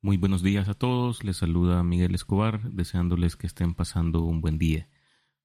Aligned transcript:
Muy 0.00 0.16
buenos 0.16 0.44
días 0.44 0.68
a 0.68 0.74
todos, 0.74 1.24
les 1.24 1.38
saluda 1.38 1.82
Miguel 1.82 2.14
Escobar, 2.14 2.70
deseándoles 2.70 3.34
que 3.34 3.48
estén 3.48 3.74
pasando 3.74 4.22
un 4.22 4.40
buen 4.40 4.56
día. 4.56 4.88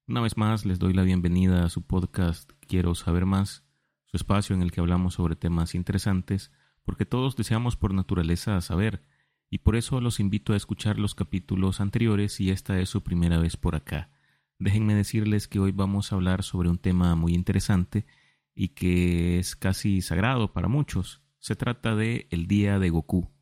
Una 0.08 0.22
vez 0.22 0.38
más 0.38 0.64
les 0.64 0.78
doy 0.78 0.93
la 0.93 1.01
bienvenida 1.01 1.66
a 1.66 1.69
su 1.69 1.82
podcast 1.82 2.51
Quiero 2.59 2.93
saber 2.93 3.25
más, 3.25 3.66
su 4.05 4.16
espacio 4.17 4.55
en 4.55 4.61
el 4.61 4.71
que 4.71 4.79
hablamos 4.79 5.16
sobre 5.16 5.35
temas 5.35 5.74
interesantes, 5.74 6.51
porque 6.83 7.08
todos 7.08 7.35
deseamos 7.35 7.77
por 7.77 7.95
naturaleza 7.95 8.61
saber, 8.61 9.02
y 9.50 9.57
por 9.57 9.75
eso 9.75 10.00
los 10.00 10.20
invito 10.20 10.54
a 10.54 10.57
escuchar 10.57 10.99
los 10.99 11.15
capítulos 11.15 11.81
anteriores 11.81 12.33
si 12.33 12.51
esta 12.51 12.79
es 12.79 12.89
su 12.89 13.01
primera 13.01 13.39
vez 13.39 13.57
por 13.57 13.73
acá. 13.73 14.11
Déjenme 14.59 14.93
decirles 14.93 15.47
que 15.47 15.57
hoy 15.57 15.71
vamos 15.71 16.11
a 16.11 16.15
hablar 16.15 16.43
sobre 16.43 16.70
un 16.70 16.77
tema 16.77 17.15
muy 17.15 17.33
interesante 17.33 18.05
y 18.54 18.70
que 18.70 19.39
es 19.39 19.55
casi 19.55 20.04
sagrado 20.04 20.54
para 20.54 20.67
muchos. 20.67 21.23
Se 21.39 21.55
trata 21.55 21.95
de 21.95 22.27
el 22.29 22.45
Día 22.45 22.77
de 22.77 22.91
Goku. 22.91 23.32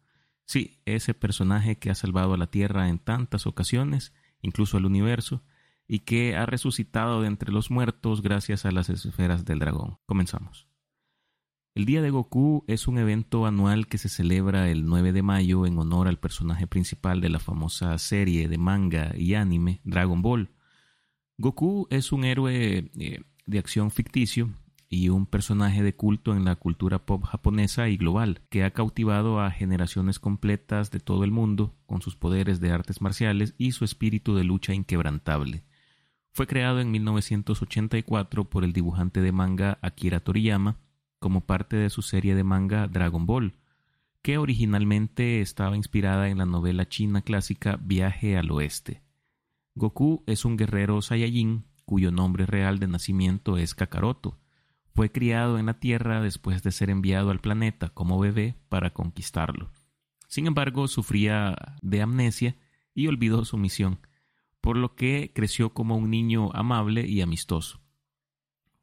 Sí, 0.51 0.81
ese 0.83 1.13
personaje 1.13 1.77
que 1.77 1.91
ha 1.91 1.95
salvado 1.95 2.33
a 2.33 2.37
la 2.37 2.47
Tierra 2.47 2.89
en 2.89 2.99
tantas 2.99 3.47
ocasiones, 3.47 4.11
incluso 4.41 4.75
al 4.75 4.85
universo, 4.85 5.45
y 5.87 5.99
que 5.99 6.35
ha 6.35 6.45
resucitado 6.45 7.21
de 7.21 7.29
entre 7.29 7.53
los 7.53 7.71
muertos 7.71 8.21
gracias 8.21 8.65
a 8.65 8.71
las 8.71 8.89
esferas 8.89 9.45
del 9.45 9.59
dragón. 9.59 9.99
Comenzamos. 10.05 10.67
El 11.73 11.85
Día 11.85 12.01
de 12.01 12.09
Goku 12.09 12.65
es 12.67 12.89
un 12.89 12.97
evento 12.97 13.45
anual 13.45 13.87
que 13.87 13.97
se 13.97 14.09
celebra 14.09 14.69
el 14.69 14.85
9 14.85 15.13
de 15.13 15.23
mayo 15.23 15.65
en 15.65 15.77
honor 15.77 16.09
al 16.09 16.19
personaje 16.19 16.67
principal 16.67 17.21
de 17.21 17.29
la 17.29 17.39
famosa 17.39 17.97
serie 17.97 18.49
de 18.49 18.57
manga 18.57 19.13
y 19.15 19.35
anime 19.35 19.79
Dragon 19.85 20.21
Ball. 20.21 20.51
Goku 21.37 21.87
es 21.89 22.11
un 22.11 22.25
héroe 22.25 22.91
eh, 22.99 23.23
de 23.45 23.57
acción 23.57 23.89
ficticio 23.89 24.53
y 24.93 25.07
un 25.07 25.25
personaje 25.25 25.83
de 25.83 25.95
culto 25.95 26.35
en 26.35 26.43
la 26.43 26.57
cultura 26.57 27.05
pop 27.05 27.23
japonesa 27.23 27.87
y 27.87 27.95
global, 27.95 28.41
que 28.49 28.65
ha 28.65 28.71
cautivado 28.71 29.39
a 29.39 29.49
generaciones 29.49 30.19
completas 30.19 30.91
de 30.91 30.99
todo 30.99 31.23
el 31.23 31.31
mundo 31.31 31.73
con 31.85 32.01
sus 32.01 32.17
poderes 32.17 32.59
de 32.59 32.71
artes 32.71 33.01
marciales 33.01 33.55
y 33.57 33.71
su 33.71 33.85
espíritu 33.85 34.35
de 34.35 34.43
lucha 34.43 34.73
inquebrantable. 34.73 35.63
Fue 36.33 36.45
creado 36.45 36.81
en 36.81 36.91
1984 36.91 38.49
por 38.49 38.65
el 38.65 38.73
dibujante 38.73 39.21
de 39.21 39.31
manga 39.31 39.79
Akira 39.81 40.19
Toriyama 40.19 40.77
como 41.19 41.45
parte 41.45 41.77
de 41.77 41.89
su 41.89 42.01
serie 42.01 42.35
de 42.35 42.43
manga 42.43 42.89
Dragon 42.89 43.25
Ball, 43.25 43.53
que 44.21 44.37
originalmente 44.37 45.39
estaba 45.39 45.77
inspirada 45.77 46.27
en 46.27 46.37
la 46.37 46.45
novela 46.45 46.89
china 46.89 47.21
clásica 47.21 47.79
Viaje 47.81 48.37
al 48.37 48.51
Oeste. 48.51 49.01
Goku 49.73 50.21
es 50.27 50.43
un 50.43 50.57
guerrero 50.57 51.01
Saiyajin 51.01 51.63
cuyo 51.85 52.11
nombre 52.11 52.45
real 52.45 52.79
de 52.79 52.87
nacimiento 52.87 53.57
es 53.57 53.73
Kakaroto, 53.73 54.40
fue 54.93 55.11
criado 55.11 55.57
en 55.57 55.67
la 55.67 55.79
Tierra 55.79 56.21
después 56.21 56.63
de 56.63 56.71
ser 56.71 56.89
enviado 56.89 57.31
al 57.31 57.39
planeta 57.39 57.89
como 57.89 58.19
bebé 58.19 58.55
para 58.69 58.91
conquistarlo. 58.91 59.71
Sin 60.27 60.47
embargo, 60.47 60.87
sufría 60.87 61.55
de 61.81 62.01
amnesia 62.01 62.55
y 62.93 63.07
olvidó 63.07 63.45
su 63.45 63.57
misión, 63.57 63.99
por 64.59 64.77
lo 64.77 64.95
que 64.95 65.31
creció 65.33 65.73
como 65.73 65.97
un 65.97 66.09
niño 66.09 66.51
amable 66.53 67.07
y 67.07 67.21
amistoso. 67.21 67.81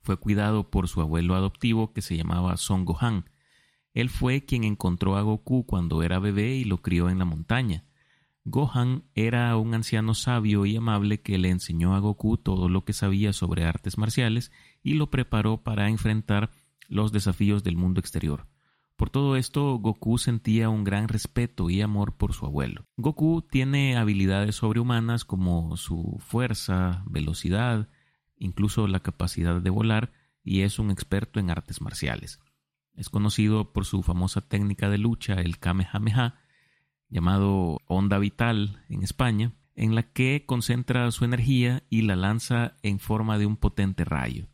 Fue 0.00 0.16
cuidado 0.16 0.70
por 0.70 0.88
su 0.88 1.00
abuelo 1.00 1.34
adoptivo 1.34 1.92
que 1.92 2.02
se 2.02 2.16
llamaba 2.16 2.56
Son 2.56 2.84
Gohan. 2.84 3.30
Él 3.92 4.08
fue 4.08 4.44
quien 4.44 4.64
encontró 4.64 5.16
a 5.16 5.22
Goku 5.22 5.66
cuando 5.66 6.02
era 6.02 6.18
bebé 6.18 6.54
y 6.54 6.64
lo 6.64 6.78
crió 6.78 7.10
en 7.10 7.18
la 7.18 7.24
montaña. 7.24 7.84
Gohan 8.44 9.04
era 9.14 9.54
un 9.56 9.74
anciano 9.74 10.14
sabio 10.14 10.64
y 10.64 10.76
amable 10.76 11.20
que 11.20 11.36
le 11.36 11.50
enseñó 11.50 11.94
a 11.94 11.98
Goku 11.98 12.38
todo 12.38 12.68
lo 12.68 12.84
que 12.84 12.94
sabía 12.94 13.32
sobre 13.32 13.64
artes 13.64 13.98
marciales 13.98 14.50
y 14.82 14.94
lo 14.94 15.10
preparó 15.10 15.62
para 15.62 15.88
enfrentar 15.88 16.50
los 16.88 17.12
desafíos 17.12 17.62
del 17.62 17.76
mundo 17.76 18.00
exterior. 18.00 18.46
Por 18.96 19.10
todo 19.10 19.36
esto, 19.36 19.78
Goku 19.78 20.18
sentía 20.18 20.70
un 20.70 20.82
gran 20.82 21.06
respeto 21.06 21.70
y 21.70 21.82
amor 21.82 22.16
por 22.16 22.32
su 22.32 22.46
abuelo. 22.46 22.84
Goku 22.96 23.42
tiene 23.42 23.96
habilidades 23.96 24.56
sobrehumanas 24.56 25.24
como 25.24 25.76
su 25.76 26.16
fuerza, 26.18 27.04
velocidad, 27.06 27.88
incluso 28.36 28.88
la 28.88 28.98
capacidad 28.98 29.60
de 29.60 29.70
volar, 29.70 30.10
y 30.42 30.62
es 30.62 30.80
un 30.80 30.90
experto 30.90 31.38
en 31.38 31.50
artes 31.50 31.80
marciales. 31.80 32.40
Es 32.94 33.08
conocido 33.08 33.72
por 33.72 33.84
su 33.84 34.02
famosa 34.02 34.40
técnica 34.40 34.90
de 34.90 34.98
lucha, 34.98 35.34
el 35.34 35.58
Kamehameha, 35.58 36.40
llamado 37.08 37.78
Onda 37.86 38.18
Vital 38.18 38.84
en 38.88 39.04
España, 39.04 39.52
en 39.76 39.94
la 39.94 40.02
que 40.02 40.44
concentra 40.44 41.08
su 41.12 41.24
energía 41.24 41.84
y 41.88 42.02
la 42.02 42.16
lanza 42.16 42.74
en 42.82 42.98
forma 42.98 43.38
de 43.38 43.46
un 43.46 43.56
potente 43.56 44.04
rayo. 44.04 44.48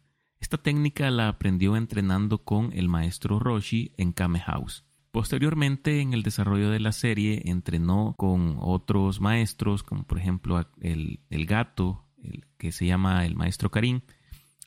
Esta 0.45 0.59
técnica 0.59 1.11
la 1.11 1.29
aprendió 1.29 1.75
entrenando 1.75 2.45
con 2.45 2.71
el 2.75 2.87
maestro 2.87 3.39
Roshi 3.39 3.95
en 3.97 4.13
Kame 4.13 4.41
House. 4.41 4.85
Posteriormente, 5.11 6.03
en 6.03 6.13
el 6.13 6.23
desarrollo 6.23 6.69
de 6.69 6.81
la 6.81 6.93
serie, 6.93 7.41
entrenó 7.47 8.15
con 8.19 8.59
otros 8.61 9.23
maestros, 9.23 9.83
como 9.83 10.05
por 10.05 10.19
ejemplo 10.19 10.61
el, 10.83 11.21
el 11.31 11.47
gato, 11.47 12.05
que 12.59 12.73
se 12.73 12.85
llama 12.85 13.25
el 13.25 13.37
maestro 13.37 13.71
Karim, 13.71 14.03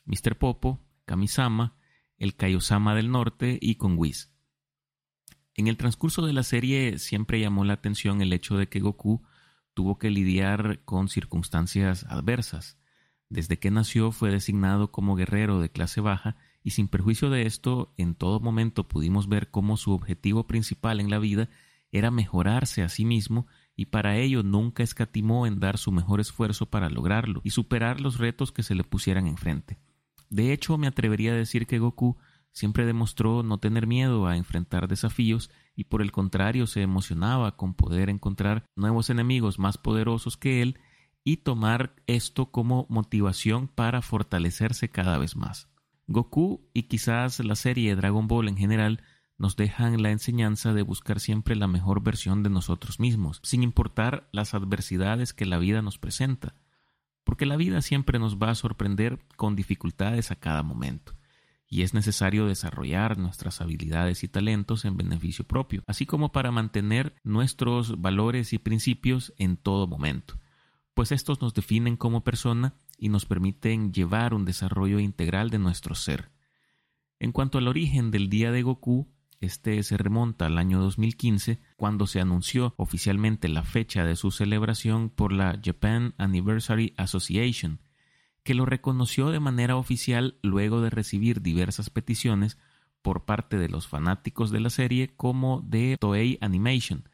Mr. 0.04 0.36
Popo, 0.36 0.80
Kamisama, 1.04 1.76
el 2.16 2.34
Kaiosama 2.34 2.96
del 2.96 3.12
Norte 3.12 3.56
y 3.60 3.76
con 3.76 3.96
Whis. 3.96 4.32
En 5.54 5.68
el 5.68 5.76
transcurso 5.76 6.26
de 6.26 6.32
la 6.32 6.42
serie 6.42 6.98
siempre 6.98 7.38
llamó 7.38 7.64
la 7.64 7.74
atención 7.74 8.20
el 8.20 8.32
hecho 8.32 8.56
de 8.56 8.68
que 8.68 8.80
Goku 8.80 9.22
tuvo 9.74 9.96
que 9.96 10.10
lidiar 10.10 10.80
con 10.84 11.08
circunstancias 11.08 12.04
adversas. 12.08 12.78
Desde 13.30 13.58
que 13.58 13.70
nació 13.70 14.12
fue 14.12 14.30
designado 14.30 14.90
como 14.90 15.14
guerrero 15.14 15.60
de 15.60 15.70
clase 15.70 16.00
baja 16.00 16.36
y 16.62 16.70
sin 16.70 16.88
perjuicio 16.88 17.30
de 17.30 17.42
esto, 17.42 17.92
en 17.96 18.14
todo 18.14 18.40
momento 18.40 18.88
pudimos 18.88 19.28
ver 19.28 19.50
cómo 19.50 19.76
su 19.76 19.92
objetivo 19.92 20.46
principal 20.46 21.00
en 21.00 21.10
la 21.10 21.18
vida 21.18 21.48
era 21.92 22.10
mejorarse 22.10 22.82
a 22.82 22.88
sí 22.88 23.04
mismo 23.04 23.46
y 23.76 23.86
para 23.86 24.16
ello 24.16 24.42
nunca 24.42 24.82
escatimó 24.82 25.46
en 25.46 25.60
dar 25.60 25.78
su 25.78 25.92
mejor 25.92 26.20
esfuerzo 26.20 26.66
para 26.66 26.90
lograrlo 26.90 27.40
y 27.44 27.50
superar 27.50 28.00
los 28.00 28.18
retos 28.18 28.52
que 28.52 28.62
se 28.62 28.74
le 28.74 28.84
pusieran 28.84 29.26
enfrente. 29.26 29.78
De 30.30 30.52
hecho, 30.52 30.76
me 30.76 30.86
atrevería 30.86 31.32
a 31.32 31.36
decir 31.36 31.66
que 31.66 31.78
Goku 31.78 32.16
Siempre 32.58 32.86
demostró 32.86 33.44
no 33.44 33.58
tener 33.58 33.86
miedo 33.86 34.26
a 34.26 34.36
enfrentar 34.36 34.88
desafíos 34.88 35.48
y 35.76 35.84
por 35.84 36.02
el 36.02 36.10
contrario 36.10 36.66
se 36.66 36.82
emocionaba 36.82 37.56
con 37.56 37.74
poder 37.74 38.10
encontrar 38.10 38.64
nuevos 38.74 39.10
enemigos 39.10 39.60
más 39.60 39.78
poderosos 39.78 40.36
que 40.36 40.60
él 40.62 40.76
y 41.24 41.38
tomar 41.38 41.94
esto 42.06 42.50
como 42.50 42.86
motivación 42.88 43.68
para 43.68 44.02
fortalecerse 44.02 44.88
cada 44.88 45.18
vez 45.18 45.36
más. 45.36 45.68
Goku 46.06 46.68
y 46.72 46.84
quizás 46.84 47.40
la 47.40 47.54
serie 47.54 47.94
Dragon 47.96 48.28
Ball 48.28 48.48
en 48.48 48.56
general 48.56 49.02
nos 49.36 49.56
dejan 49.56 50.02
la 50.02 50.10
enseñanza 50.10 50.72
de 50.72 50.82
buscar 50.82 51.20
siempre 51.20 51.54
la 51.54 51.68
mejor 51.68 52.02
versión 52.02 52.42
de 52.42 52.50
nosotros 52.50 52.98
mismos, 52.98 53.40
sin 53.42 53.62
importar 53.62 54.28
las 54.32 54.54
adversidades 54.54 55.32
que 55.32 55.46
la 55.46 55.58
vida 55.58 55.82
nos 55.82 55.98
presenta, 55.98 56.54
porque 57.24 57.46
la 57.46 57.56
vida 57.56 57.82
siempre 57.82 58.18
nos 58.18 58.38
va 58.38 58.50
a 58.50 58.54
sorprender 58.54 59.18
con 59.36 59.54
dificultades 59.54 60.30
a 60.30 60.36
cada 60.36 60.62
momento 60.62 61.18
y 61.68 61.82
es 61.82 61.94
necesario 61.94 62.46
desarrollar 62.46 63.18
nuestras 63.18 63.60
habilidades 63.60 64.24
y 64.24 64.28
talentos 64.28 64.84
en 64.84 64.96
beneficio 64.96 65.46
propio, 65.46 65.82
así 65.86 66.06
como 66.06 66.32
para 66.32 66.50
mantener 66.50 67.14
nuestros 67.24 68.00
valores 68.00 68.52
y 68.52 68.58
principios 68.58 69.34
en 69.36 69.56
todo 69.56 69.86
momento, 69.86 70.38
pues 70.98 71.12
estos 71.12 71.40
nos 71.40 71.54
definen 71.54 71.96
como 71.96 72.24
persona 72.24 72.74
y 72.98 73.08
nos 73.08 73.24
permiten 73.24 73.92
llevar 73.92 74.34
un 74.34 74.44
desarrollo 74.44 74.98
integral 74.98 75.48
de 75.48 75.60
nuestro 75.60 75.94
ser. 75.94 76.32
En 77.20 77.30
cuanto 77.30 77.58
al 77.58 77.68
origen 77.68 78.10
del 78.10 78.28
Día 78.28 78.50
de 78.50 78.62
Goku, 78.62 79.06
este 79.40 79.80
se 79.84 79.96
remonta 79.96 80.46
al 80.46 80.58
año 80.58 80.80
2015, 80.80 81.60
cuando 81.76 82.08
se 82.08 82.20
anunció 82.20 82.74
oficialmente 82.76 83.46
la 83.46 83.62
fecha 83.62 84.04
de 84.04 84.16
su 84.16 84.32
celebración 84.32 85.08
por 85.08 85.32
la 85.32 85.60
Japan 85.64 86.14
Anniversary 86.18 86.94
Association, 86.96 87.78
que 88.42 88.54
lo 88.54 88.66
reconoció 88.66 89.30
de 89.30 89.38
manera 89.38 89.76
oficial 89.76 90.40
luego 90.42 90.80
de 90.80 90.90
recibir 90.90 91.42
diversas 91.42 91.90
peticiones 91.90 92.58
por 93.02 93.24
parte 93.24 93.56
de 93.56 93.68
los 93.68 93.86
fanáticos 93.86 94.50
de 94.50 94.58
la 94.58 94.70
serie 94.70 95.14
como 95.14 95.60
de 95.60 95.96
Toei 96.00 96.38
Animation, 96.40 97.08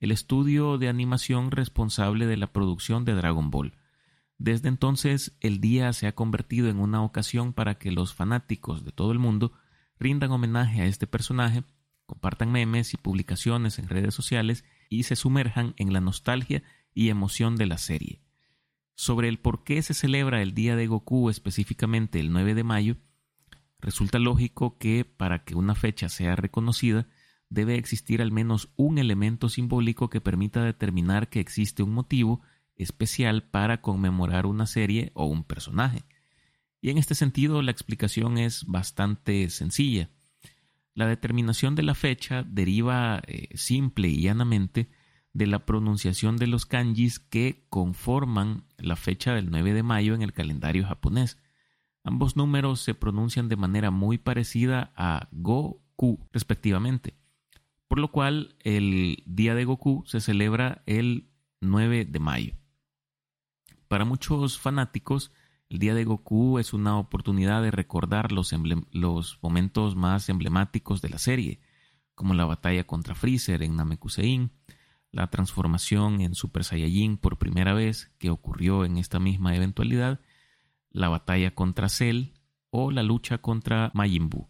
el 0.00 0.10
estudio 0.10 0.78
de 0.78 0.88
animación 0.88 1.50
responsable 1.50 2.26
de 2.26 2.36
la 2.36 2.52
producción 2.52 3.04
de 3.04 3.14
Dragon 3.14 3.50
Ball. 3.50 3.74
Desde 4.38 4.68
entonces, 4.68 5.36
el 5.40 5.60
día 5.60 5.92
se 5.92 6.06
ha 6.06 6.14
convertido 6.14 6.68
en 6.68 6.78
una 6.78 7.02
ocasión 7.02 7.52
para 7.52 7.76
que 7.78 7.92
los 7.92 8.14
fanáticos 8.14 8.84
de 8.84 8.92
todo 8.92 9.12
el 9.12 9.18
mundo 9.18 9.52
rindan 9.98 10.32
homenaje 10.32 10.80
a 10.80 10.86
este 10.86 11.06
personaje, 11.06 11.62
compartan 12.06 12.50
memes 12.50 12.94
y 12.94 12.96
publicaciones 12.96 13.78
en 13.78 13.88
redes 13.88 14.14
sociales 14.14 14.64
y 14.88 15.04
se 15.04 15.14
sumerjan 15.14 15.74
en 15.76 15.92
la 15.92 16.00
nostalgia 16.00 16.62
y 16.94 17.10
emoción 17.10 17.56
de 17.56 17.66
la 17.66 17.78
serie 17.78 18.22
sobre 19.00 19.28
el 19.28 19.38
por 19.38 19.64
qué 19.64 19.80
se 19.80 19.94
celebra 19.94 20.42
el 20.42 20.52
Día 20.52 20.76
de 20.76 20.86
Goku 20.86 21.30
específicamente 21.30 22.20
el 22.20 22.34
9 22.34 22.54
de 22.54 22.64
mayo, 22.64 22.96
resulta 23.78 24.18
lógico 24.18 24.76
que 24.76 25.06
para 25.06 25.42
que 25.42 25.54
una 25.54 25.74
fecha 25.74 26.10
sea 26.10 26.36
reconocida 26.36 27.08
debe 27.50 27.74
existir 27.74 28.22
al 28.22 28.32
menos 28.32 28.70
un 28.76 28.98
elemento 28.98 29.48
simbólico 29.48 30.08
que 30.08 30.20
permita 30.20 30.64
determinar 30.64 31.28
que 31.28 31.40
existe 31.40 31.82
un 31.82 31.92
motivo 31.92 32.40
especial 32.76 33.42
para 33.42 33.82
conmemorar 33.82 34.46
una 34.46 34.66
serie 34.66 35.10
o 35.14 35.26
un 35.26 35.44
personaje. 35.44 36.04
Y 36.80 36.90
en 36.90 36.96
este 36.96 37.14
sentido 37.14 37.60
la 37.60 37.72
explicación 37.72 38.38
es 38.38 38.64
bastante 38.64 39.50
sencilla. 39.50 40.08
La 40.94 41.06
determinación 41.06 41.74
de 41.74 41.82
la 41.82 41.94
fecha 41.94 42.42
deriva 42.42 43.20
eh, 43.26 43.48
simple 43.54 44.08
y 44.08 44.22
llanamente 44.22 44.88
de 45.32 45.46
la 45.46 45.66
pronunciación 45.66 46.36
de 46.36 46.46
los 46.46 46.66
kanjis 46.66 47.18
que 47.18 47.64
conforman 47.68 48.64
la 48.78 48.96
fecha 48.96 49.34
del 49.34 49.50
9 49.50 49.74
de 49.74 49.82
mayo 49.82 50.14
en 50.14 50.22
el 50.22 50.32
calendario 50.32 50.86
japonés. 50.86 51.38
Ambos 52.02 52.36
números 52.36 52.80
se 52.80 52.94
pronuncian 52.94 53.48
de 53.48 53.56
manera 53.56 53.90
muy 53.90 54.18
parecida 54.18 54.92
a 54.96 55.28
Goku, 55.32 56.26
respectivamente, 56.32 57.19
por 57.90 57.98
lo 57.98 58.12
cual 58.12 58.54
el 58.60 59.20
Día 59.26 59.56
de 59.56 59.64
Goku 59.64 60.04
se 60.06 60.20
celebra 60.20 60.84
el 60.86 61.28
9 61.60 62.04
de 62.04 62.20
mayo. 62.20 62.54
Para 63.88 64.04
muchos 64.04 64.60
fanáticos, 64.60 65.32
el 65.68 65.80
Día 65.80 65.94
de 65.94 66.04
Goku 66.04 66.60
es 66.60 66.72
una 66.72 66.96
oportunidad 66.98 67.64
de 67.64 67.72
recordar 67.72 68.30
los, 68.30 68.52
momentos 69.42 69.96
más 69.96 70.28
emblemáticos 70.28 71.02
de 71.02 71.08
la 71.08 71.18
serie, 71.18 71.58
como 72.14 72.32
la 72.34 72.44
batalla 72.44 72.86
contra 72.86 73.16
Freezer 73.16 73.60
en 73.64 73.74
Namekusein, 73.74 74.52
la 75.10 75.26
transformación 75.26 76.20
en 76.20 76.36
Super 76.36 76.62
Saiyajin 76.62 77.16
por 77.16 77.38
primera 77.38 77.74
vez 77.74 78.12
que 78.18 78.30
ocurrió 78.30 78.84
en 78.84 78.98
esta 78.98 79.18
misma 79.18 79.56
eventualidad, 79.56 80.20
la 80.92 81.08
batalla 81.08 81.56
contra 81.56 81.88
Cell 81.88 82.34
o 82.70 82.92
la 82.92 83.02
lucha 83.02 83.38
contra 83.38 83.90
Majin 83.94 84.30
Buu. 84.30 84.49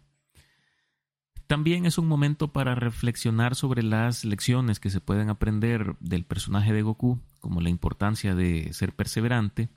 También 1.51 1.85
es 1.85 1.97
un 1.97 2.07
momento 2.07 2.53
para 2.53 2.75
reflexionar 2.75 3.55
sobre 3.55 3.83
las 3.83 4.23
lecciones 4.23 4.79
que 4.79 4.89
se 4.89 5.01
pueden 5.01 5.27
aprender 5.27 5.97
del 5.99 6.23
personaje 6.23 6.71
de 6.71 6.81
Goku, 6.81 7.19
como 7.41 7.59
la 7.59 7.67
importancia 7.67 8.35
de 8.35 8.71
ser 8.71 8.95
perseverante, 8.95 9.67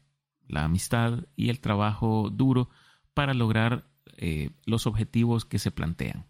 la 0.46 0.62
amistad 0.62 1.26
y 1.34 1.48
el 1.48 1.58
trabajo 1.58 2.30
duro 2.30 2.70
para 3.12 3.34
lograr 3.34 3.88
eh, 4.16 4.50
los 4.66 4.86
objetivos 4.86 5.44
que 5.44 5.58
se 5.58 5.72
plantean. 5.72 6.26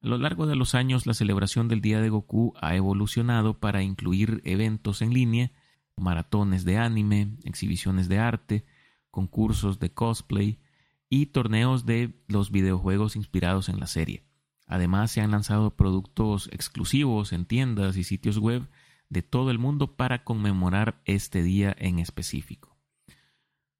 A 0.00 0.06
lo 0.06 0.16
largo 0.16 0.46
de 0.46 0.54
los 0.54 0.76
años, 0.76 1.06
la 1.06 1.14
celebración 1.14 1.66
del 1.66 1.80
Día 1.80 2.00
de 2.00 2.10
Goku 2.10 2.54
ha 2.60 2.76
evolucionado 2.76 3.58
para 3.58 3.82
incluir 3.82 4.42
eventos 4.44 5.02
en 5.02 5.12
línea, 5.12 5.50
maratones 5.96 6.64
de 6.64 6.78
anime, 6.78 7.36
exhibiciones 7.42 8.08
de 8.08 8.20
arte, 8.20 8.64
concursos 9.10 9.80
de 9.80 9.92
cosplay 9.92 10.60
y 11.08 11.26
torneos 11.26 11.84
de 11.84 12.22
los 12.28 12.52
videojuegos 12.52 13.16
inspirados 13.16 13.68
en 13.68 13.80
la 13.80 13.88
serie. 13.88 14.22
Además, 14.72 15.10
se 15.10 15.20
han 15.20 15.32
lanzado 15.32 15.76
productos 15.76 16.48
exclusivos 16.50 17.34
en 17.34 17.44
tiendas 17.44 17.98
y 17.98 18.04
sitios 18.04 18.38
web 18.38 18.70
de 19.10 19.20
todo 19.20 19.50
el 19.50 19.58
mundo 19.58 19.96
para 19.96 20.24
conmemorar 20.24 21.02
este 21.04 21.42
día 21.42 21.76
en 21.78 21.98
específico. 21.98 22.74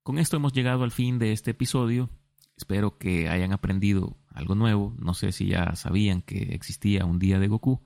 Con 0.03 0.19
esto 0.19 0.37
hemos 0.37 0.53
llegado 0.53 0.83
al 0.83 0.91
fin 0.91 1.17
de 1.17 1.31
este 1.31 1.49
episodio. 1.49 2.11
Espero 2.55 2.99
que 2.99 3.27
hayan 3.27 3.53
aprendido 3.53 4.19
algo 4.29 4.53
nuevo. 4.53 4.93
No 4.99 5.15
sé 5.15 5.31
si 5.31 5.47
ya 5.47 5.75
sabían 5.75 6.21
que 6.21 6.53
existía 6.53 7.05
un 7.05 7.17
día 7.17 7.39
de 7.39 7.47
Goku. 7.47 7.81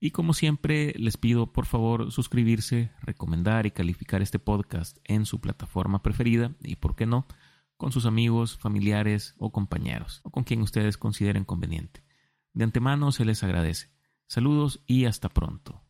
Y 0.00 0.10
como 0.10 0.34
siempre, 0.34 0.92
les 0.96 1.16
pido 1.16 1.52
por 1.52 1.66
favor 1.66 2.10
suscribirse, 2.10 2.90
recomendar 3.02 3.64
y 3.66 3.70
calificar 3.70 4.22
este 4.22 4.40
podcast 4.40 4.98
en 5.04 5.24
su 5.24 5.40
plataforma 5.40 6.02
preferida 6.02 6.56
y, 6.64 6.74
por 6.74 6.96
qué 6.96 7.06
no, 7.06 7.28
con 7.76 7.92
sus 7.92 8.06
amigos, 8.06 8.58
familiares 8.58 9.36
o 9.38 9.52
compañeros, 9.52 10.20
o 10.24 10.32
con 10.32 10.42
quien 10.42 10.62
ustedes 10.62 10.98
consideren 10.98 11.44
conveniente. 11.44 12.09
De 12.52 12.64
antemano 12.64 13.12
se 13.12 13.24
les 13.24 13.42
agradece. 13.42 13.90
Saludos 14.26 14.82
y 14.86 15.06
hasta 15.06 15.28
pronto. 15.28 15.82